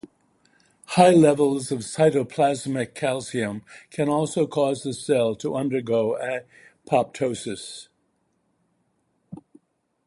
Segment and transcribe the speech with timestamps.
[0.97, 3.61] High levels of cytoplasmic calcium
[3.91, 6.17] can also cause the cell to undergo
[6.87, 7.87] apoptosis.